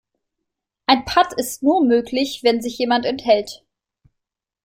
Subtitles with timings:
[0.87, 3.63] Ein Patt ist nur möglich, wenn sich jemand enthält.